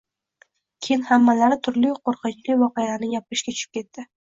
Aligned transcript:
Keyin 0.87 1.03
hammalari 1.09 1.59
turli 1.69 1.93
qo`rqinchi 2.11 2.59
voqealarni 2.65 3.13
gapirishga 3.15 3.57
tushib 3.61 3.81
ketdi 3.81 4.11